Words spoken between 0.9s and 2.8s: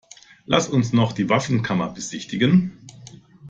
noch die Waffenkammer besichtigen.